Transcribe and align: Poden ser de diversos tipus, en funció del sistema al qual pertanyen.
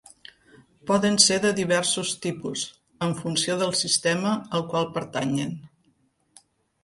Poden 0.91 1.17
ser 1.25 1.35
de 1.41 1.49
diversos 1.59 2.13
tipus, 2.23 2.63
en 3.07 3.13
funció 3.19 3.57
del 3.63 3.75
sistema 3.81 4.31
al 4.61 4.67
qual 4.71 4.87
pertanyen. 4.97 5.53